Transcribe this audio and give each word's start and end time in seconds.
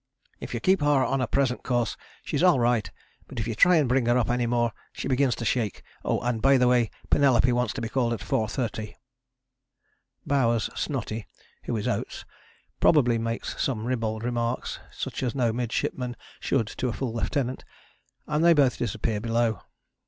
"If 0.39 0.55
you 0.55 0.59
keep 0.59 0.81
her 0.81 1.05
on 1.05 1.19
her 1.19 1.27
present 1.27 1.61
course, 1.61 1.95
she's 2.25 2.41
all 2.41 2.59
right, 2.59 2.89
but 3.27 3.39
if 3.39 3.47
you 3.47 3.53
try 3.53 3.75
and 3.75 3.87
bring 3.87 4.07
her 4.07 4.17
up 4.17 4.31
any 4.31 4.47
more 4.47 4.73
she 4.91 5.07
begins 5.07 5.35
to 5.35 5.45
shake. 5.45 5.83
And, 6.03 6.41
by 6.41 6.57
the 6.57 6.67
way, 6.67 6.89
Penelope 7.11 7.51
wants 7.53 7.71
to 7.73 7.81
be 7.81 7.87
called 7.87 8.11
at 8.13 8.19
4.30." 8.19 8.95
Bowers' 10.25 10.71
'snotty,' 10.75 11.27
who 11.65 11.77
is 11.77 11.87
Oates, 11.87 12.25
probably 12.79 13.19
makes 13.19 13.61
some 13.61 13.85
ribald 13.85 14.23
remarks, 14.23 14.79
such 14.91 15.21
as 15.21 15.35
no 15.35 15.53
midshipman 15.53 16.15
should 16.39 16.65
to 16.65 16.87
a 16.87 16.93
full 16.93 17.13
lieutenant, 17.13 17.63
and 18.25 18.43
they 18.43 18.53
both 18.55 18.79
disappear 18.79 19.21
below. 19.21 19.61